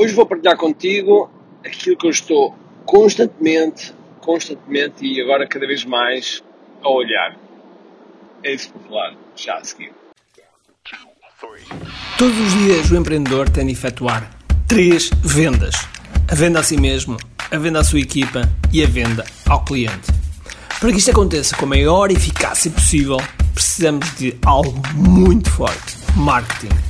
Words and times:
Hoje 0.00 0.14
vou 0.14 0.24
partilhar 0.24 0.56
contigo 0.56 1.30
aquilo 1.62 1.94
que 1.94 2.06
eu 2.06 2.10
estou 2.10 2.56
constantemente, 2.86 3.94
constantemente 4.22 5.04
e 5.04 5.20
agora 5.20 5.46
cada 5.46 5.66
vez 5.66 5.84
mais 5.84 6.42
a 6.82 6.88
olhar. 6.88 7.36
É 8.42 8.54
isso 8.54 8.72
que 8.72 8.78
falar 8.88 9.14
já 9.36 9.58
a 9.58 9.62
seguir. 9.62 9.92
Todos 12.16 12.40
os 12.40 12.52
dias 12.54 12.90
o 12.90 12.96
empreendedor 12.96 13.50
tem 13.50 13.66
de 13.66 13.72
efetuar 13.72 14.30
três 14.66 15.10
vendas: 15.22 15.74
a 16.30 16.34
venda 16.34 16.60
a 16.60 16.62
si 16.62 16.78
mesmo, 16.78 17.18
a 17.50 17.58
venda 17.58 17.80
à 17.80 17.84
sua 17.84 18.00
equipa 18.00 18.48
e 18.72 18.82
a 18.82 18.86
venda 18.86 19.26
ao 19.46 19.62
cliente. 19.66 20.10
Para 20.80 20.92
que 20.92 20.96
isto 20.96 21.10
aconteça 21.10 21.54
com 21.54 21.66
a 21.66 21.68
maior 21.68 22.10
eficácia 22.10 22.70
possível, 22.70 23.18
precisamos 23.52 24.16
de 24.16 24.34
algo 24.46 24.80
muito 24.94 25.50
forte: 25.50 25.98
marketing. 26.16 26.89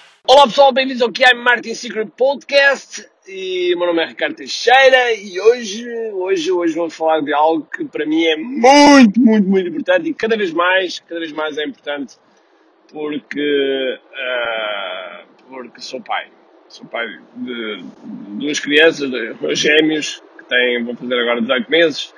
Olá 0.33 0.47
pessoal, 0.47 0.71
bem-vindos 0.71 1.01
ao 1.01 1.11
QI 1.11 1.33
Marketing 1.35 1.73
Secret 1.73 2.07
Podcast 2.15 3.05
e 3.27 3.75
meu 3.75 3.85
nome 3.87 4.01
é 4.01 4.05
Ricardo 4.05 4.35
Teixeira 4.35 5.13
e 5.13 5.37
hoje, 5.41 5.85
hoje, 6.13 6.49
hoje 6.49 6.73
vou 6.73 6.89
falar 6.89 7.19
de 7.19 7.33
algo 7.33 7.65
que 7.65 7.83
para 7.83 8.05
mim 8.05 8.23
é 8.23 8.37
muito, 8.37 9.19
muito, 9.19 9.45
muito 9.45 9.67
importante 9.67 10.09
e 10.09 10.13
cada 10.13 10.37
vez 10.37 10.53
mais, 10.53 10.99
cada 11.01 11.19
vez 11.19 11.33
mais 11.33 11.57
é 11.57 11.65
importante 11.65 12.15
porque, 12.93 13.99
uh, 13.99 15.25
porque 15.49 15.81
sou 15.81 15.99
pai 16.01 16.29
sou 16.69 16.85
pai 16.85 17.07
de 17.35 17.83
duas 18.39 18.57
crianças, 18.57 19.09
meus 19.41 19.59
gêmeos, 19.59 20.23
que 20.37 20.45
têm, 20.45 20.81
vão 20.85 20.95
fazer 20.95 21.19
agora 21.19 21.41
18 21.41 21.69
meses. 21.69 22.13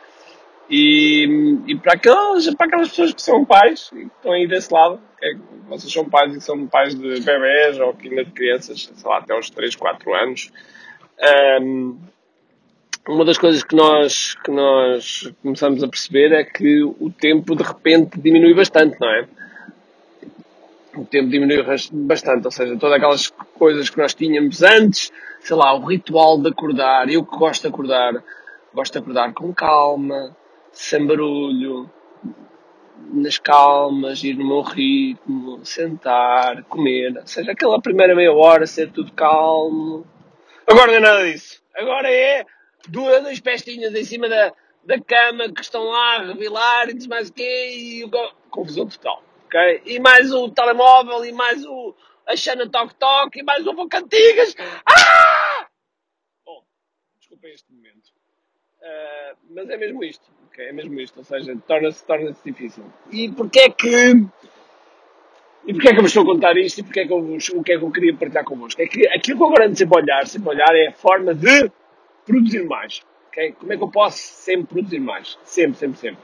E, 0.69 1.59
e 1.67 1.75
para, 1.75 1.94
aquelas, 1.94 2.53
para 2.56 2.66
aquelas 2.67 2.89
pessoas 2.89 3.14
que 3.14 3.22
são 3.22 3.45
pais 3.45 3.89
e 3.94 4.06
que 4.06 4.06
estão 4.06 4.31
aí 4.31 4.47
desse 4.47 4.73
lado, 4.73 5.00
que 5.19 5.25
é, 5.25 5.36
vocês 5.67 5.92
são 5.92 6.09
pais 6.09 6.36
e 6.36 6.42
são 6.42 6.66
pais 6.67 6.95
de 6.95 7.19
bebés 7.19 7.80
ou 7.80 7.95
ainda 8.02 8.25
de 8.25 8.31
crianças, 8.31 8.89
sei 8.94 9.09
lá, 9.09 9.17
até 9.17 9.34
aos 9.34 9.50
3, 9.50 9.75
4 9.75 10.14
anos, 10.14 10.52
um, 11.61 11.97
uma 13.08 13.25
das 13.25 13.38
coisas 13.38 13.64
que 13.64 13.75
nós, 13.75 14.36
que 14.36 14.52
nós 14.52 15.31
começamos 15.41 15.84
a 15.84 15.88
perceber 15.88 16.31
é 16.31 16.44
que 16.44 16.84
o 16.84 17.11
tempo 17.11 17.56
de 17.56 17.64
repente 17.64 18.19
diminui 18.19 18.53
bastante, 18.53 18.97
não 19.00 19.09
é? 19.09 19.28
o 20.95 21.06
tempo 21.06 21.30
diminuiu 21.30 21.66
bastante, 21.91 22.45
ou 22.45 22.52
seja, 22.52 22.78
todas 22.78 22.97
aquelas 22.97 23.30
coisas 23.58 23.89
que 23.89 23.97
nós 23.97 24.14
tínhamos 24.14 24.61
antes, 24.61 25.11
sei 25.39 25.56
lá, 25.56 25.73
o 25.73 25.86
ritual 25.86 26.39
de 26.39 26.50
acordar, 26.50 27.09
eu 27.09 27.25
que 27.25 27.36
gosto 27.36 27.61
de 27.61 27.67
acordar, 27.67 28.23
gosto 28.73 28.94
de 28.94 29.00
acordar 29.00 29.34
com 29.34 29.53
calma, 29.53 30.36
sem 30.74 31.06
barulho, 31.06 31.90
nas 33.14 33.38
calmas, 33.38 34.24
ir 34.24 34.36
no 34.36 34.46
meu 34.46 34.62
ritmo, 34.62 35.66
sentar, 35.66 36.64
comer, 36.66 37.18
ou 37.18 37.28
seja, 37.28 37.52
aquela 37.52 37.82
primeira 37.82 38.14
meia 38.14 38.34
hora 38.34 38.68
ser 38.68 38.92
tudo 38.92 39.14
calmo. 39.14 40.06
Agora 40.68 40.88
não 40.88 40.98
é 40.98 41.00
nada 41.00 41.32
disso. 41.32 41.62
Agora 41.76 42.12
é 42.12 42.46
duas, 42.90 43.24
duas 43.24 43.40
pestinhas 43.40 43.96
em 43.96 44.04
cima 44.04 44.28
da, 44.28 44.52
da 44.84 45.00
cama 45.00 45.52
que 45.52 45.62
estão 45.62 45.86
lá 45.86 46.18
a 46.18 46.24
revelar 46.26 46.90
e 46.90 47.08
mais 47.08 47.30
o 47.30 47.34
quê 47.34 47.70
e 47.74 48.10
confusão 48.50 48.88
total 48.88 49.24
ok? 49.54 49.84
E 49.86 50.00
mais 50.00 50.32
o 50.32 50.50
telemóvel, 50.50 51.24
e 51.24 51.31
mais 51.31 51.64
o 51.66 51.96
a 52.26 52.36
Xana 52.36 52.70
Tok 52.70 52.96
Tok, 52.96 53.40
e 53.40 53.44
mais 53.44 53.68
o 53.68 53.74
Vou 53.74 53.88
Cantigas. 53.88 54.56
Ah! 54.86 55.68
Bom, 56.46 56.66
desculpem 57.20 57.53
este 57.53 57.72
momento. 57.72 58.09
Uh, 58.81 59.38
mas 59.50 59.70
é 59.70 59.78
mesmo 59.78 60.03
isto, 60.03 60.30
ok? 60.53 60.66
É 60.66 60.72
mesmo 60.72 61.00
isto, 61.02 61.18
ou 61.18 61.24
seja, 61.24 61.58
torna-se 61.68 62.06
torna 62.06 62.36
difícil. 62.46 62.84
E 63.12 63.30
porquê 63.30 63.59
é 63.62 63.69
que... 63.69 64.25
E 65.66 65.74
porquê 65.74 65.90
é 65.90 65.91
que 65.91 65.97
eu 65.97 66.02
vos 66.02 66.12
estou 66.12 66.24
a 66.24 66.25
contar 66.25 66.58
isto 66.58 66.80
e 66.80 66.84
porquê 66.84 67.00
é 67.02 67.08
que 67.08 67.14
eu 67.14 67.22
vos, 67.22 67.50
o 67.50 67.64
que 67.64 67.72
é 67.72 67.78
que 67.78 67.84
eu 67.84 67.91
queria 67.91 68.14
partilhar 68.14 68.44
convosco? 68.44 68.81
É 68.81 68.86
que 68.86 69.08
aquilo 69.08 69.38
que 69.38 69.44
eu 69.44 69.47
agora 69.47 69.66
ando 69.66 69.78
sempre 69.78 69.97
olhar, 69.97 70.28
sempre 70.28 70.50
olhar 70.50 70.75
é 70.75 70.88
a 70.90 70.91
forma 70.91 71.34
de 71.34 71.72
produzir 72.25 72.66
mais. 72.66 73.02
Okay? 73.30 73.53
Como 73.53 73.72
é 73.74 73.78
que 73.78 73.84
eu 73.84 73.90
posso 73.90 74.18
sempre 74.18 74.68
produzir 74.68 75.00
mais? 75.00 75.38
Sempre, 75.44 75.78
sempre, 75.78 76.00
sempre. 76.00 76.19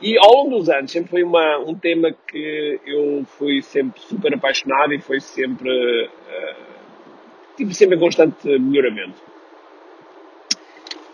E 0.00 0.16
ao 0.16 0.32
longo 0.32 0.58
dos 0.58 0.68
anos 0.70 0.90
sempre 0.90 1.10
foi 1.10 1.22
uma, 1.22 1.58
um 1.58 1.74
tema 1.74 2.12
que 2.26 2.80
eu 2.86 3.24
fui 3.26 3.60
sempre 3.62 4.00
super 4.00 4.32
apaixonado 4.34 4.94
e 4.94 5.00
foi 5.00 5.20
sempre. 5.20 5.70
Uh, 6.06 6.54
tive 7.56 7.74
sempre 7.74 7.96
em 7.96 8.00
constante 8.00 8.46
melhoramento. 8.58 9.20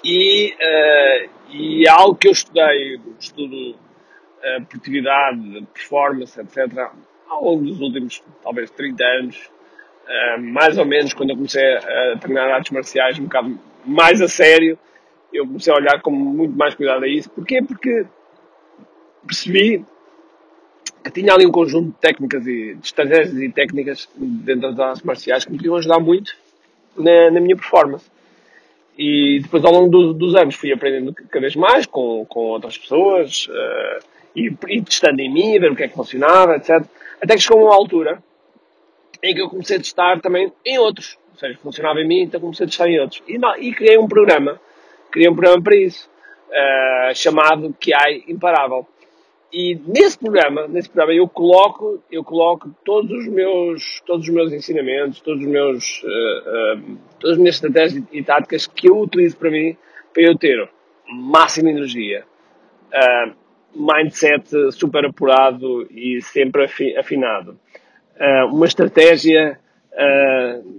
E, 0.04 0.52
uh, 0.52 1.30
e 1.50 1.88
algo 1.88 2.14
que 2.14 2.28
eu 2.28 2.32
estudei, 2.32 3.00
estudo 3.18 3.70
uh, 3.70 4.64
produtividade, 4.68 5.66
performance, 5.72 6.40
etc., 6.40 6.90
ao 7.28 7.44
longo 7.44 7.64
dos 7.64 7.80
últimos, 7.80 8.22
talvez, 8.42 8.70
30 8.70 9.04
anos, 9.04 9.50
uh, 10.06 10.40
mais 10.40 10.78
ou 10.78 10.84
menos, 10.84 11.12
quando 11.12 11.30
eu 11.30 11.36
comecei 11.36 11.76
a 11.76 12.16
treinar 12.18 12.50
artes 12.50 12.72
marciais 12.72 13.18
um 13.18 13.24
bocado 13.24 13.58
mais 13.84 14.20
a 14.20 14.28
sério, 14.28 14.78
eu 15.32 15.46
comecei 15.46 15.72
a 15.72 15.76
olhar 15.76 16.00
com 16.00 16.10
muito 16.10 16.56
mais 16.56 16.74
cuidado 16.74 17.04
a 17.04 17.08
isso. 17.08 17.28
Porquê? 17.30 17.60
Porque 17.62 18.06
percebi 19.26 19.84
que 21.02 21.10
tinha 21.10 21.34
ali 21.34 21.44
um 21.44 21.50
conjunto 21.50 21.88
de 21.88 21.98
técnicas 21.98 22.46
e 22.46 22.74
de 22.74 22.86
estratégias 22.86 23.36
e 23.36 23.50
técnicas 23.50 24.08
dentro 24.16 24.72
das 24.72 24.78
artes 24.78 25.02
marciais 25.02 25.44
que 25.44 25.50
me 25.50 25.58
podiam 25.58 25.76
ajudar 25.76 25.98
muito 25.98 26.34
na, 26.96 27.30
na 27.30 27.40
minha 27.40 27.56
performance. 27.56 28.10
E 28.96 29.40
depois, 29.42 29.64
ao 29.64 29.72
longo 29.72 29.90
do, 29.90 30.12
dos 30.14 30.34
anos, 30.36 30.54
fui 30.54 30.72
aprendendo 30.72 31.12
cada 31.14 31.40
vez 31.40 31.56
mais 31.56 31.84
com, 31.86 32.24
com 32.26 32.40
outras 32.40 32.78
pessoas 32.78 33.46
uh, 33.48 34.04
e, 34.36 34.52
e, 34.68 34.82
testando 34.82 35.20
em 35.20 35.32
mim, 35.32 35.58
ver 35.58 35.72
o 35.72 35.76
que 35.76 35.82
é 35.82 35.88
que 35.88 35.94
funcionava, 35.94 36.56
etc. 36.56 36.82
Até 37.20 37.34
que 37.34 37.42
chegou 37.42 37.64
uma 37.64 37.74
altura 37.74 38.22
em 39.22 39.34
que 39.34 39.40
eu 39.40 39.48
comecei 39.48 39.76
a 39.76 39.80
testar 39.80 40.20
também 40.20 40.52
em 40.64 40.78
outros. 40.78 41.18
Ou 41.32 41.38
seja, 41.38 41.58
funcionava 41.62 42.00
em 42.00 42.06
mim, 42.06 42.22
então 42.22 42.40
comecei 42.40 42.66
a 42.66 42.68
testar 42.68 42.88
em 42.88 43.00
outros. 43.00 43.22
E, 43.26 43.38
não, 43.38 43.56
e 43.56 43.72
criei 43.72 43.98
um 43.98 44.06
programa. 44.06 44.60
Criei 45.10 45.28
um 45.28 45.34
programa 45.34 45.62
para 45.62 45.76
isso, 45.76 46.08
uh, 46.48 47.14
chamado 47.14 47.74
QI 47.80 48.24
Imparável. 48.28 48.86
E 49.56 49.80
nesse 49.86 50.18
programa, 50.18 50.66
nesse 50.66 50.90
programa 50.90 51.14
eu 51.14 51.28
coloco, 51.28 52.02
eu 52.10 52.24
coloco 52.24 52.74
todos 52.84 53.08
os 53.12 53.28
meus, 53.28 54.02
todos 54.04 54.26
os 54.26 54.34
meus 54.34 54.52
ensinamentos, 54.52 55.20
todos 55.20 55.40
os 55.44 55.46
meus, 55.48 56.02
uh, 56.02 56.80
uh, 56.80 56.98
todas 57.20 57.36
as 57.36 57.38
minhas 57.38 57.54
estratégias 57.54 58.02
e 58.10 58.20
táticas 58.20 58.66
que 58.66 58.88
eu 58.88 58.98
utilizo 58.98 59.36
para 59.36 59.52
mim, 59.52 59.76
para 60.12 60.24
eu 60.24 60.36
ter 60.36 60.68
máxima 61.08 61.70
energia, 61.70 62.24
uh, 62.92 63.32
mindset 63.76 64.72
super 64.72 65.06
apurado 65.06 65.86
e 65.88 66.20
sempre 66.20 66.68
afinado, 66.98 67.56
uma 68.50 68.66
estratégia 68.66 69.58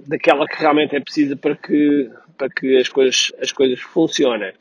daquela 0.07 0.45
que 0.47 0.57
realmente 0.57 0.95
é 0.95 0.99
precisa 1.01 1.35
para 1.35 1.55
que, 1.55 2.09
para 2.37 2.49
que 2.49 2.77
as 2.77 2.87
coisas, 2.87 3.33
as 3.41 3.51
coisas 3.51 3.79
funcionem 3.81 4.53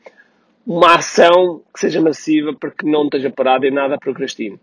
uma 0.65 0.95
ação 0.95 1.61
que 1.73 1.79
seja 1.79 2.01
massiva 2.01 2.53
para 2.53 2.71
que 2.71 2.85
não 2.85 3.03
esteja 3.03 3.29
parada 3.29 3.67
e 3.67 3.71
nada 3.71 3.97
procrastine. 3.97 4.59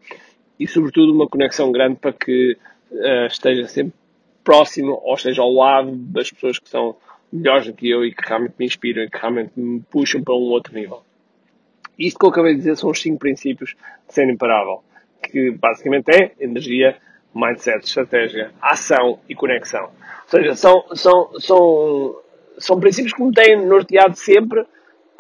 E, 0.58 0.66
sobretudo, 0.66 1.12
uma 1.12 1.28
conexão 1.28 1.70
grande 1.70 1.96
para 1.96 2.12
que 2.12 2.56
uh, 2.90 3.26
esteja 3.26 3.66
sempre 3.68 3.94
próximo 4.42 5.00
ou 5.04 5.14
esteja 5.14 5.42
ao 5.42 5.52
lado 5.52 5.92
das 5.94 6.30
pessoas 6.30 6.58
que 6.58 6.68
são 6.68 6.96
melhores 7.32 7.66
do 7.66 7.72
que 7.72 7.88
eu 7.88 8.04
e 8.04 8.12
que 8.12 8.28
realmente 8.28 8.54
me 8.58 8.66
inspiram 8.66 9.04
e 9.04 9.10
que 9.10 9.18
realmente 9.18 9.52
me 9.56 9.80
puxam 9.90 10.22
para 10.22 10.34
um 10.34 10.50
outro 10.50 10.74
nível. 10.74 11.02
Isto 11.98 12.18
que 12.18 12.26
eu 12.26 12.30
acabei 12.30 12.52
de 12.52 12.58
dizer 12.58 12.76
são 12.76 12.90
os 12.90 13.00
cinco 13.00 13.18
princípios 13.18 13.74
de 14.08 14.14
ser 14.14 14.28
imparável, 14.28 14.82
que 15.22 15.50
basicamente 15.52 16.10
é 16.10 16.32
energia, 16.40 16.96
mindset, 17.34 17.84
estratégia, 17.84 18.50
ação 18.60 19.20
e 19.28 19.34
conexão. 19.34 19.84
Ou 19.84 20.28
seja, 20.28 20.54
são, 20.56 20.84
são, 20.94 21.30
são, 21.38 22.16
são 22.58 22.80
princípios 22.80 23.14
que 23.14 23.22
me 23.22 23.32
têm 23.32 23.64
norteado 23.64 24.16
sempre 24.16 24.64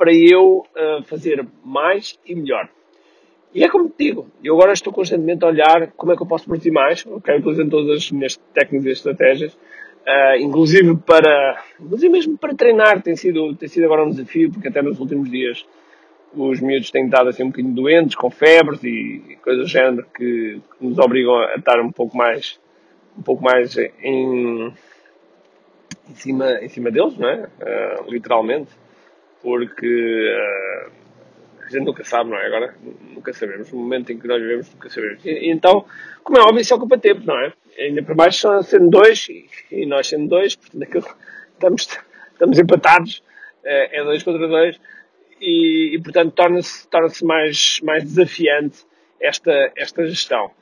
para 0.02 0.12
eu 0.12 0.66
uh, 0.76 1.04
fazer 1.04 1.46
mais 1.64 2.18
e 2.26 2.34
melhor. 2.34 2.68
E 3.54 3.62
é 3.62 3.68
como 3.68 3.88
te 3.88 4.06
digo, 4.06 4.26
eu 4.42 4.54
agora 4.56 4.72
estou 4.72 4.92
constantemente 4.92 5.44
a 5.44 5.46
olhar 5.46 5.92
como 5.92 6.10
é 6.10 6.16
que 6.16 6.22
eu 6.22 6.26
posso 6.26 6.44
produzir 6.44 6.72
mais, 6.72 7.06
ok? 7.06 7.36
Utilizando 7.36 7.70
todas 7.70 7.98
as 7.98 8.10
minhas 8.10 8.36
técnicas 8.52 8.86
e 8.86 8.90
estratégias, 8.90 9.54
uh, 9.54 10.36
inclusive 10.40 10.96
para, 10.96 11.62
inclusive 11.80 12.12
mesmo 12.12 12.36
para 12.36 12.52
treinar, 12.52 13.00
tem 13.00 13.14
sido, 13.14 13.54
tem 13.54 13.68
sido 13.68 13.84
agora 13.84 14.04
um 14.04 14.10
desafio, 14.10 14.50
porque 14.50 14.66
até 14.66 14.82
nos 14.82 14.98
últimos 14.98 15.30
dias 15.30 15.64
os 16.34 16.60
miúdos 16.60 16.90
têm 16.90 17.04
estado 17.04 17.28
assim 17.28 17.44
um 17.44 17.50
bocadinho 17.50 17.72
doentes, 17.72 18.16
com 18.16 18.28
febres 18.28 18.82
e 18.82 19.38
coisas 19.40 19.66
do 19.66 19.68
género 19.68 20.04
que, 20.16 20.60
que 20.80 20.84
nos 20.84 20.98
obrigam 20.98 21.36
a 21.36 21.54
estar 21.54 21.80
um 21.80 21.92
pouco 21.92 22.16
mais, 22.16 22.58
um 23.16 23.22
pouco 23.22 23.44
mais 23.44 23.78
em, 23.78 24.74
em 26.10 26.14
cima, 26.16 26.54
em 26.60 26.68
cima 26.68 26.90
deles, 26.90 27.16
não 27.16 27.28
é? 27.28 27.44
Uh, 27.44 28.10
literalmente 28.10 28.81
porque 29.42 30.34
uh, 30.34 30.90
a 31.64 31.68
gente 31.68 31.84
nunca 31.84 32.04
sabe, 32.04 32.30
não 32.30 32.38
é? 32.38 32.46
Agora 32.46 32.74
nunca 33.14 33.32
sabemos. 33.32 33.70
No 33.72 33.78
momento 33.78 34.12
em 34.12 34.18
que 34.18 34.26
nós 34.26 34.40
vivemos, 34.40 34.72
nunca 34.72 34.88
sabemos. 34.88 35.24
E, 35.24 35.50
então, 35.50 35.84
como 36.22 36.38
é 36.38 36.42
óbvio, 36.42 36.60
isso 36.60 36.74
ocupa 36.74 36.98
tempo, 36.98 37.22
não 37.26 37.38
é? 37.38 37.52
Ainda 37.78 38.02
por 38.02 38.14
baixo 38.14 38.62
sendo 38.62 38.90
dois, 38.90 39.28
e, 39.28 39.46
e 39.70 39.86
nós 39.86 40.06
sendo 40.06 40.28
dois, 40.28 40.54
portanto, 40.54 40.82
aquilo, 40.82 41.06
estamos, 41.54 41.88
estamos 42.32 42.58
empatados, 42.58 43.22
é, 43.64 44.00
é 44.00 44.04
dois 44.04 44.22
contra 44.22 44.46
dois, 44.46 44.80
e, 45.40 45.94
e 45.94 46.02
portanto 46.02 46.32
torna-se 46.32 46.88
torna 46.88 47.08
mais, 47.24 47.80
mais 47.82 48.04
desafiante 48.04 48.86
esta, 49.20 49.72
esta 49.76 50.06
gestão 50.06 50.52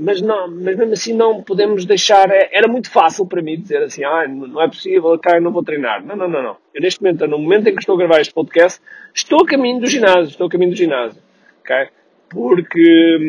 mas, 0.00 0.22
não, 0.22 0.48
mas 0.48 0.76
mesmo 0.76 0.94
assim 0.94 1.14
não 1.14 1.42
podemos 1.42 1.84
deixar. 1.84 2.30
É, 2.30 2.48
era 2.52 2.66
muito 2.66 2.90
fácil 2.90 3.26
para 3.26 3.42
mim 3.42 3.60
dizer 3.60 3.82
assim: 3.82 4.02
ah, 4.02 4.26
não 4.26 4.62
é 4.62 4.66
possível, 4.66 5.20
eu 5.22 5.40
não 5.42 5.52
vou 5.52 5.62
treinar. 5.62 6.02
Não, 6.02 6.16
não, 6.16 6.26
não, 6.26 6.42
não. 6.42 6.56
Eu 6.74 6.80
neste 6.80 7.02
momento, 7.02 7.26
no 7.26 7.38
momento 7.38 7.68
em 7.68 7.74
que 7.74 7.80
estou 7.80 7.96
a 7.96 7.98
gravar 7.98 8.20
este 8.20 8.32
podcast, 8.32 8.80
estou 9.14 9.42
a 9.42 9.46
caminho 9.46 9.78
do 9.78 9.86
ginásio. 9.86 10.30
Estou 10.30 10.46
a 10.46 10.50
caminho 10.50 10.70
do 10.70 10.76
ginásio. 10.76 11.20
ok? 11.60 11.88
Porque, 12.30 13.28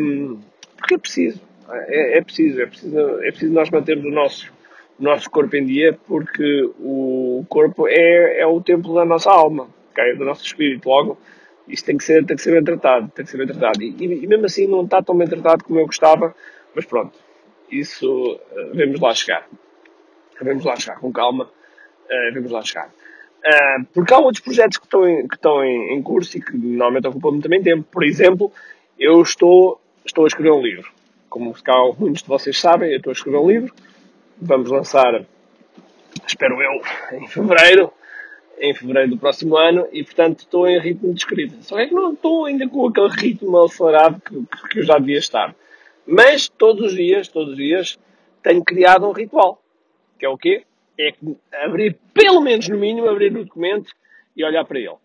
porque 0.77 0.95
é 0.95 0.97
preciso. 0.97 1.41
É, 1.69 2.19
é, 2.19 2.21
preciso, 2.21 2.61
é 2.61 2.65
preciso. 2.65 2.99
É 2.99 3.31
preciso 3.31 3.53
nós 3.53 3.69
mantermos 3.69 4.05
o 4.05 4.11
nosso, 4.11 4.53
o 4.97 5.03
nosso 5.03 5.29
corpo 5.29 5.53
em 5.57 5.65
dia, 5.65 5.99
porque 6.07 6.71
o 6.79 7.45
corpo 7.49 7.85
é, 7.85 8.39
é 8.39 8.47
o 8.47 8.61
templo 8.61 8.95
da 8.95 9.03
nossa 9.03 9.29
alma, 9.29 9.67
ok? 9.91 10.15
do 10.15 10.23
nosso 10.23 10.45
espírito. 10.45 10.87
Logo, 10.87 11.17
isto 11.67 11.85
tem 11.85 11.97
que 11.97 12.03
ser, 12.05 12.25
tem 12.25 12.37
que 12.37 12.41
ser 12.41 12.51
bem 12.51 12.63
tratado. 12.63 13.11
Tem 13.13 13.25
que 13.25 13.31
ser 13.31 13.37
bem 13.37 13.47
tratado. 13.47 13.83
E, 13.83 13.93
e 13.99 14.25
mesmo 14.25 14.45
assim 14.45 14.67
não 14.67 14.85
está 14.85 15.01
tão 15.01 15.17
bem 15.17 15.27
tratado 15.27 15.65
como 15.65 15.77
eu 15.77 15.85
gostava 15.85 16.33
mas 16.75 16.85
pronto, 16.85 17.17
isso 17.69 18.33
uh, 18.33 18.75
vamos 18.75 18.99
lá 18.99 19.13
chegar. 19.13 19.47
Vamos 20.41 20.65
lá 20.65 20.75
chegar, 20.75 20.99
com 20.99 21.11
calma, 21.11 21.45
uh, 21.45 22.33
vamos 22.33 22.51
lá 22.51 22.61
chegar. 22.63 22.87
Uh, 22.87 23.85
porque 23.93 24.13
há 24.13 24.19
outros 24.19 24.43
projetos 24.43 24.77
que 24.77 24.85
estão, 24.85 25.07
em, 25.07 25.27
que 25.27 25.35
estão 25.35 25.63
em, 25.63 25.93
em 25.93 26.03
curso 26.03 26.37
e 26.37 26.41
que 26.41 26.55
normalmente 26.55 27.07
ocupam 27.07 27.31
muito 27.31 27.43
também 27.43 27.61
tempo. 27.61 27.87
Por 27.91 28.03
exemplo, 28.03 28.51
eu 28.99 29.21
estou, 29.21 29.81
estou 30.05 30.25
a 30.25 30.27
escrever 30.27 30.51
um 30.51 30.61
livro. 30.61 30.91
Como 31.29 31.53
cá, 31.63 31.73
muitos 31.97 32.21
de 32.21 32.27
vocês 32.27 32.59
sabem, 32.59 32.91
eu 32.91 32.97
estou 32.97 33.11
a 33.11 33.13
escrever 33.13 33.37
um 33.37 33.47
livro. 33.47 33.73
Vamos 34.39 34.69
lançar, 34.69 35.25
espero 36.27 36.61
eu, 36.61 37.17
em 37.17 37.27
fevereiro, 37.27 37.91
em 38.59 38.75
fevereiro 38.75 39.11
do 39.11 39.17
próximo 39.17 39.57
ano, 39.57 39.87
e 39.91 40.03
portanto 40.03 40.39
estou 40.39 40.67
em 40.67 40.79
ritmo 40.79 41.13
de 41.13 41.19
escrita. 41.19 41.55
Só 41.61 41.79
é 41.79 41.87
que 41.87 41.95
não 41.95 42.13
estou 42.13 42.45
ainda 42.45 42.67
com 42.67 42.87
aquele 42.87 43.09
ritmo 43.09 43.59
acelerado 43.63 44.21
que, 44.21 44.67
que 44.69 44.79
eu 44.79 44.83
já 44.83 44.97
devia 44.99 45.17
estar. 45.17 45.55
Mas 46.05 46.49
todos 46.49 46.87
os 46.87 46.95
dias, 46.95 47.27
todos 47.27 47.51
os 47.51 47.57
dias, 47.57 47.99
tenho 48.43 48.63
criado 48.63 49.07
um 49.07 49.11
ritual. 49.11 49.61
Que 50.17 50.25
é 50.25 50.29
o 50.29 50.37
quê? 50.37 50.63
É 50.99 51.13
abrir, 51.63 51.97
pelo 52.13 52.41
menos 52.41 52.67
no 52.67 52.77
mínimo, 52.77 53.09
abrir 53.09 53.35
o 53.35 53.43
documento 53.43 53.91
e 54.35 54.43
olhar 54.43 54.65
para 54.65 54.79
ele. 54.79 54.95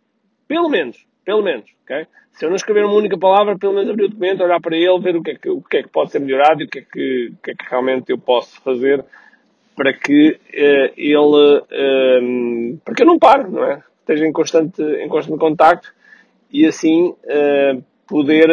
Pelo 0.47 0.69
menos, 0.69 1.07
pelo 1.25 1.43
menos, 1.43 1.71
ok? 1.83 2.07
Se 2.33 2.45
eu 2.45 2.51
não 2.51 2.57
escrever 2.57 2.85
uma 2.85 2.95
única 2.95 3.17
palavra, 3.17 3.59
pelo 3.59 3.73
menos 3.73 3.91
abrir 3.91 4.05
o 4.05 4.09
documento, 4.09 4.43
olhar 4.43 4.61
para 4.61 4.77
ele, 4.77 5.01
ver 5.01 5.17
o 5.17 5.23
que 5.23 5.31
é 5.31 5.35
que, 5.35 5.49
o 5.49 5.63
que, 5.63 5.77
é 5.79 5.83
que 5.83 5.89
pode 5.89 6.13
ser 6.13 6.19
melhorado 6.19 6.63
e 6.63 6.67
o 6.67 6.69
que 6.69 6.79
é 6.81 6.83
que, 6.83 7.33
o 7.33 7.43
que, 7.43 7.51
é 7.51 7.55
que 7.55 7.71
realmente 7.71 8.11
eu 8.11 8.19
posso 8.19 8.61
fazer 8.61 9.05
para 9.75 9.93
que 9.93 10.31
uh, 10.31 10.93
ele, 10.97 11.17
uh, 11.17 12.79
para 12.85 12.95
que 12.95 13.03
eu 13.03 13.07
não 13.07 13.19
pare, 13.19 13.49
não 13.49 13.65
é? 13.65 13.83
Esteja 14.01 14.27
em 14.27 14.33
constante, 14.33 14.83
em 14.83 15.09
constante 15.09 15.39
contacto 15.39 15.93
e 16.53 16.67
assim 16.67 17.09
uh, 17.09 17.83
poder 18.07 18.49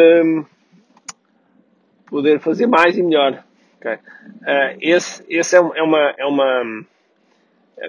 poder 2.06 2.40
fazer 2.40 2.66
mais 2.66 2.96
e 2.96 3.02
melhor. 3.02 3.42
Okay? 3.78 3.94
Uh, 3.94 4.78
esse 4.80 5.24
esse 5.28 5.56
é, 5.56 5.58
é, 5.58 5.82
uma, 5.82 6.14
é 6.16 6.24
uma. 6.24 6.84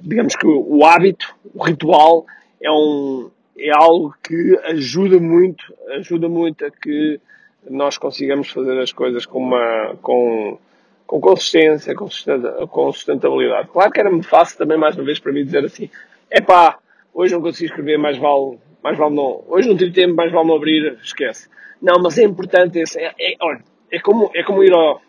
Digamos 0.02 0.36
que 0.36 0.48
o 0.48 0.84
hábito, 0.86 1.34
o 1.54 1.64
ritual, 1.64 2.26
é, 2.62 2.72
um, 2.72 3.30
é 3.58 3.72
algo 3.72 4.14
que 4.22 4.60
ajuda 4.66 5.20
muito, 5.20 5.64
ajuda 5.92 6.28
muito 6.28 6.66
a 6.66 6.72
que 6.72 7.20
nós 7.70 7.98
consigamos 7.98 8.50
fazer 8.50 8.80
as 8.80 8.92
coisas 8.92 9.26
com, 9.26 9.40
uma, 9.40 9.96
com, 10.02 10.58
com 11.08 11.20
consistência, 11.20 11.96
com, 11.96 12.10
sustentabilidade. 12.92 13.70
Claro 13.70 13.92
que 13.92 14.00
era 14.00 14.12
muito 14.12 14.28
fácil 14.28 14.58
também, 14.58 14.78
mais 14.78 14.96
uma 14.96 15.06
vez, 15.06 15.20
para 15.20 15.32
mim 15.32 15.46
dizer 15.46 15.64
assim: 15.66 15.90
é 16.30 16.42
pá, 16.42 16.78
hoje 17.14 17.34
não 17.34 17.42
consigo 17.42 17.70
escrever, 17.70 17.98
mais 17.98 18.18
vale, 18.18 18.58
mais 18.84 18.98
vale 18.98 19.16
não. 19.16 19.44
Hoje 19.48 19.68
não 19.68 19.78
tive 19.78 19.92
tempo, 19.92 20.16
mais 20.16 20.32
vale 20.32 20.48
não 20.48 20.56
abrir, 20.56 20.98
esquece. 21.04 21.48
Não, 21.82 22.02
mas 22.02 22.18
é 22.18 22.24
importante 22.24 22.80
esse. 22.80 23.00
É, 23.00 23.14
é, 23.20 23.36
olha, 23.42 23.62
é 23.92 24.00
como, 24.00 24.32
é 24.34 24.44
como 24.44 24.64
ir 24.64 24.74
ao. 24.74 25.02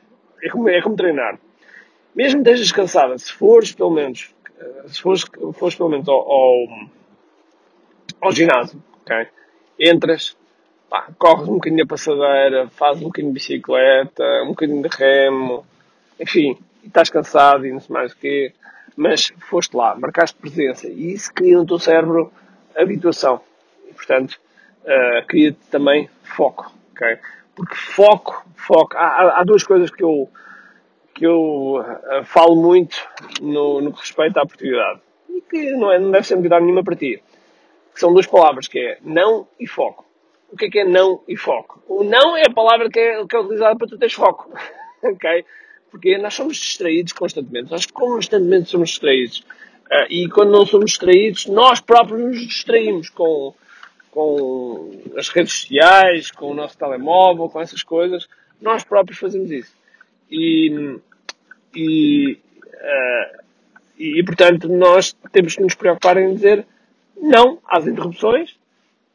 É 0.42 0.48
como, 0.48 0.68
é 0.68 0.82
como 0.82 0.96
treinar. 0.96 1.38
Mesmo 2.14 2.42
que 2.42 2.50
estejas 2.50 2.72
cansada, 2.72 3.18
se 3.18 3.32
fores 3.32 3.72
pelo 3.72 3.90
menos. 3.90 4.34
Se 4.86 5.02
fores, 5.02 5.24
fores 5.54 5.74
pelo 5.74 5.90
menos 5.90 6.08
ao, 6.08 6.16
ao, 6.16 6.66
ao 8.22 8.32
ginásio, 8.32 8.82
ok? 9.02 9.26
Entras, 9.78 10.36
pá, 10.88 11.08
corres 11.18 11.48
um 11.48 11.54
bocadinho 11.54 11.84
a 11.84 11.86
passadeira, 11.86 12.68
fazes 12.70 13.02
um 13.02 13.06
bocadinho 13.06 13.32
de 13.32 13.38
bicicleta, 13.38 14.24
um 14.44 14.48
bocadinho 14.48 14.82
de 14.82 14.88
remo, 14.88 15.66
enfim, 16.18 16.56
estás 16.82 17.10
cansado 17.10 17.66
e 17.66 17.72
não 17.72 17.80
sei 17.80 17.92
mais 17.92 18.12
o 18.12 18.16
quê, 18.16 18.52
mas 18.96 19.32
foste 19.40 19.76
lá, 19.76 19.94
marcaste 19.94 20.38
presença 20.38 20.88
e 20.88 21.12
isso 21.12 21.32
cria 21.34 21.56
no 21.58 21.66
teu 21.66 21.78
cérebro 21.78 22.32
habituação. 22.74 23.40
E, 23.88 23.92
portanto, 23.92 24.40
uh, 24.84 25.26
cria-te 25.26 25.58
também 25.70 26.08
foco, 26.22 26.72
ok? 26.92 27.18
Porque 27.56 27.74
foco, 27.74 28.44
foco. 28.54 28.94
Há, 28.94 29.40
há 29.40 29.44
duas 29.44 29.64
coisas 29.64 29.90
que 29.90 30.04
eu, 30.04 30.28
que 31.14 31.26
eu 31.26 31.80
uh, 31.80 32.24
falo 32.24 32.54
muito 32.54 32.96
no, 33.40 33.80
no 33.80 33.92
que 33.94 34.00
respeita 34.00 34.40
à 34.40 34.42
oportunidade. 34.42 35.00
E 35.30 35.40
que 35.40 35.72
não, 35.72 35.90
é, 35.90 35.98
não 35.98 36.10
deve 36.10 36.26
ser 36.26 36.36
novidade 36.36 36.62
nenhuma 36.62 36.84
para 36.84 36.94
ti. 36.94 37.22
Que 37.94 37.98
são 37.98 38.12
duas 38.12 38.26
palavras, 38.26 38.68
que 38.68 38.78
é 38.78 38.98
não 39.02 39.48
e 39.58 39.66
foco. 39.66 40.04
O 40.52 40.56
que 40.56 40.66
é 40.66 40.70
que 40.70 40.78
é 40.80 40.84
não 40.84 41.22
e 41.26 41.34
foco? 41.34 41.82
O 41.88 42.04
não 42.04 42.36
é 42.36 42.42
a 42.46 42.52
palavra 42.52 42.90
que 42.90 43.00
é, 43.00 43.26
que 43.26 43.34
é 43.34 43.40
utilizada 43.40 43.74
para 43.74 43.88
tu 43.88 43.98
teres 43.98 44.14
foco. 44.14 44.52
ok? 45.02 45.44
Porque 45.90 46.18
nós 46.18 46.34
somos 46.34 46.58
distraídos 46.58 47.14
constantemente. 47.14 47.70
Nós 47.70 47.86
constantemente 47.86 48.68
somos 48.68 48.90
distraídos. 48.90 49.38
Uh, 49.90 50.06
e 50.10 50.28
quando 50.28 50.50
não 50.50 50.66
somos 50.66 50.90
distraídos, 50.90 51.46
nós 51.46 51.80
próprios 51.80 52.20
nos 52.20 52.38
distraímos 52.38 53.08
com 53.08 53.54
com 54.16 54.92
as 55.14 55.28
redes 55.28 55.52
sociais, 55.52 56.30
com 56.30 56.50
o 56.50 56.54
nosso 56.54 56.78
telemóvel, 56.78 57.50
com 57.50 57.60
essas 57.60 57.82
coisas, 57.82 58.26
nós 58.58 58.82
próprios 58.82 59.18
fazemos 59.18 59.50
isso. 59.50 59.76
E, 60.30 60.98
e, 61.74 62.40
uh, 62.64 63.42
e, 63.98 64.24
portanto, 64.24 64.70
nós 64.70 65.12
temos 65.30 65.54
que 65.54 65.62
nos 65.62 65.74
preocupar 65.74 66.16
em 66.16 66.34
dizer 66.34 66.66
não 67.14 67.58
às 67.68 67.86
interrupções 67.86 68.58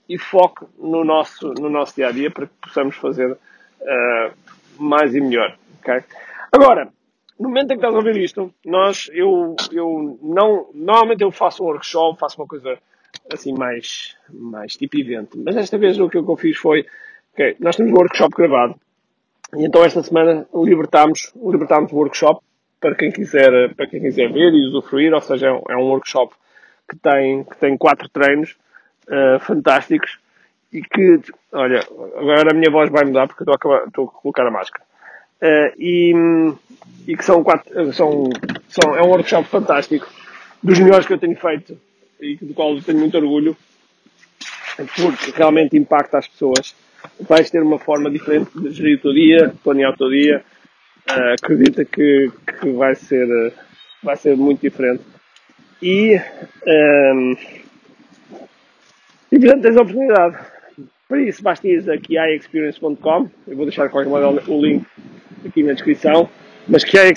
e 0.08 0.20
foco 0.20 0.70
no 0.78 1.04
nosso, 1.04 1.52
no 1.56 1.68
nosso 1.68 1.96
dia 1.96 2.10
a 2.10 2.12
dia 2.12 2.30
para 2.30 2.46
que 2.46 2.54
possamos 2.62 2.96
fazer 2.98 3.32
uh, 3.32 4.32
mais 4.78 5.16
e 5.16 5.20
melhor. 5.20 5.58
Okay? 5.80 6.04
Agora, 6.52 6.90
no 7.40 7.50
momento 7.50 7.72
em 7.72 7.80
que 7.80 7.84
estás 7.84 7.96
a 7.96 7.98
ouvir 7.98 8.18
isto, 8.18 8.54
nós, 8.64 9.10
eu, 9.12 9.56
eu 9.72 10.20
não, 10.22 10.70
normalmente 10.76 11.24
eu 11.24 11.32
faço 11.32 11.64
um 11.64 11.66
workshop, 11.66 12.20
faço 12.20 12.40
uma 12.40 12.48
coisa 12.48 12.78
assim 13.34 13.54
mais, 13.54 14.16
mais 14.30 14.74
tipo 14.74 14.98
evento. 14.98 15.38
Mas 15.44 15.56
desta 15.56 15.78
vez 15.78 16.00
o 16.00 16.10
que 16.10 16.18
eu 16.18 16.38
fiz 16.38 16.58
foi, 16.58 16.86
ok, 17.34 17.58
nós 17.60 17.76
temos 17.76 17.92
um 17.92 17.96
workshop 17.96 18.36
gravado 18.36 18.76
e 19.56 19.66
então 19.66 19.84
esta 19.84 20.02
semana 20.02 20.48
libertámos, 20.54 21.34
libertámos 21.36 21.92
o 21.92 21.96
workshop 21.96 22.42
para 22.80 22.96
quem 22.96 23.12
quiser, 23.12 23.76
para 23.76 23.88
quem 23.88 24.02
quiser 24.02 24.32
ver 24.32 24.54
e 24.54 24.68
usufruir, 24.68 25.14
ou 25.14 25.22
seja, 25.22 25.48
é 25.48 25.52
um 25.52 25.62
é 25.70 25.76
workshop 25.76 26.34
que 26.90 26.98
tem, 26.98 27.44
que 27.44 27.58
tem 27.58 27.78
quatro 27.78 28.10
treinos 28.10 28.56
uh, 29.08 29.40
fantásticos 29.40 30.20
e 30.72 30.82
que, 30.82 31.20
olha, 31.52 31.80
agora 32.16 32.52
a 32.52 32.54
minha 32.54 32.72
voz 32.72 32.90
vai 32.90 33.04
mudar 33.04 33.28
porque 33.28 33.44
estou 33.44 33.54
a, 33.54 33.56
acabar, 33.56 33.88
estou 33.88 34.06
a 34.06 34.22
colocar 34.22 34.48
a 34.48 34.52
máscara. 34.52 34.84
Uh, 35.42 35.74
e, 35.78 36.14
e 37.08 37.18
que 37.18 37.26
são 37.26 37.44
quatro, 37.44 37.94
são, 37.94 38.30
são, 38.70 38.96
é 38.96 39.02
um 39.02 39.10
workshop 39.10 39.48
fantástico, 39.48 40.08
dos 40.64 40.80
melhores 40.80 41.06
que 41.06 41.14
eu 41.14 41.20
tenho 41.20 41.36
feito 41.36 41.78
e 42.22 42.38
do 42.42 42.54
qual 42.54 42.80
tenho 42.82 43.00
muito 43.00 43.18
orgulho, 43.18 43.58
porque 44.78 45.32
realmente 45.36 45.76
impacta 45.76 46.20
as 46.20 46.28
pessoas. 46.28 46.76
Vais 47.20 47.50
ter 47.50 47.62
uma 47.64 47.80
forma 47.80 48.12
diferente 48.12 48.52
de 48.56 48.72
gerir 48.72 48.98
o 48.98 49.02
teu 49.02 49.14
dia, 49.14 49.54
planear 49.64 49.92
o 49.92 49.98
teu 49.98 50.10
dia. 50.10 50.44
Uh, 51.10 51.34
acredita 51.34 51.84
que, 51.84 52.32
que 52.46 52.70
vai, 52.72 52.94
ser, 52.94 53.54
vai 54.04 54.16
ser 54.16 54.38
muito 54.38 54.62
diferente. 54.62 55.04
E, 55.82 56.16
um, 56.68 57.36
e 59.32 59.40
portanto 59.40 59.62
tens 59.64 59.78
a 59.78 59.82
oportunidade. 59.82 60.38
Para 61.10 61.22
isso 61.22 61.42
basta 61.42 61.68
ir 61.68 61.84
a 61.90 62.30
iexperience.com. 62.30 63.30
Eu 63.48 63.58
vou 63.58 63.66
deixar 63.66 63.90
qualquer 63.90 64.10
modo 64.10 64.42
o 64.48 64.62
link 64.64 64.86
aqui 65.44 65.64
na 65.64 65.74
descrição. 65.74 66.30
Mas 66.68 66.84
que 66.84 66.98
é 66.98 67.12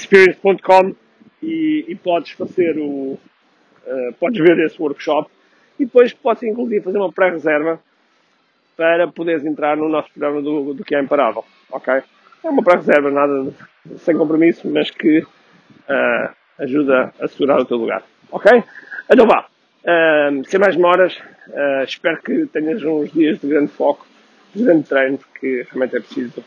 e, 1.43 1.85
e 1.89 1.95
podes 1.95 2.33
fazer 2.33 2.79
o, 2.79 3.19
uh, 3.87 4.13
podes 4.15 4.41
ver 4.41 4.59
esse 4.65 4.81
workshop 4.81 5.31
e 5.79 5.85
depois 5.85 6.13
podes 6.13 6.43
inclusive 6.43 6.83
fazer 6.83 6.99
uma 6.99 7.13
pré-reserva 7.13 7.81
para 8.77 9.07
poderes 9.09 9.45
entrar 9.45 9.77
no 9.77 9.89
nosso 9.89 10.11
programa 10.11 10.43
do, 10.43 10.75
do 10.75 10.85
que 10.85 10.95
é 10.95 11.01
imparável, 11.01 11.45
ok? 11.71 12.03
É 12.43 12.49
uma 12.49 12.63
pré-reserva, 12.63 13.11
nada 13.11 13.53
sem 13.99 14.17
compromisso, 14.17 14.69
mas 14.69 14.91
que 14.91 15.21
uh, 15.21 16.35
ajuda 16.59 17.13
a 17.21 17.29
segurar 17.29 17.61
o 17.61 17.65
teu 17.65 17.77
lugar, 17.77 18.03
ok? 18.31 18.63
Então 19.11 19.27
vá, 19.27 19.47
uh, 19.85 20.45
sem 20.49 20.59
mais 20.59 20.75
demoras, 20.75 21.17
Uh, 21.49 21.85
espero 21.85 22.23
que 22.23 22.47
tenhas 22.47 22.83
uns 22.83 23.13
dias 23.13 23.39
de 23.39 23.47
grande 23.47 23.71
foco, 23.71 24.07
de 24.55 24.65
grande 24.65 24.89
treino, 24.89 25.19
porque 25.19 25.67
realmente 25.71 25.97
é 25.97 26.01
preciso, 26.01 26.45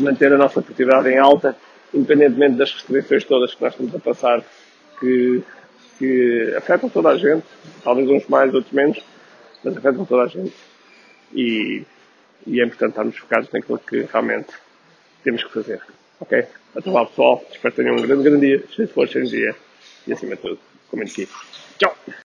manter 0.00 0.32
a 0.32 0.38
nossa 0.38 0.60
atividade 0.60 1.08
em 1.08 1.18
alta, 1.18 1.56
independentemente 1.92 2.56
das 2.56 2.72
restrições 2.72 3.24
todas 3.24 3.54
que 3.54 3.62
nós 3.62 3.72
estamos 3.72 3.94
a 3.94 3.98
passar, 3.98 4.42
que, 5.00 5.42
que 5.98 6.54
afetam 6.56 6.88
toda 6.88 7.10
a 7.10 7.16
gente, 7.16 7.44
talvez 7.82 8.08
uns 8.08 8.26
mais, 8.28 8.54
outros 8.54 8.72
menos, 8.72 8.98
mas 9.64 9.76
afetam 9.76 10.04
toda 10.04 10.22
a 10.22 10.26
gente. 10.28 10.54
E, 11.34 11.82
e 12.46 12.60
é 12.60 12.64
importante 12.64 12.90
estarmos 12.90 13.16
focados 13.16 13.50
naquilo 13.52 13.78
que 13.78 14.02
realmente 14.10 14.48
temos 15.22 15.44
que 15.44 15.52
fazer. 15.52 15.80
Ok? 16.20 16.44
Até 16.74 16.90
lá, 16.90 17.04
pessoal. 17.04 17.44
Espero 17.50 17.74
que 17.74 17.82
tenham 17.82 17.96
um 17.96 18.02
grande, 18.02 18.22
grande 18.22 18.46
dia, 18.46 18.64
cheio 18.70 18.88
de 18.88 18.94
força, 18.94 19.14
cheio 19.14 19.24
de 19.24 19.30
dia 19.32 19.56
e, 20.06 20.12
acima 20.12 20.36
de 20.36 20.42
tudo, 20.42 20.58
comente 20.90 21.22
aqui. 21.22 21.32
Tchau! 21.78 21.96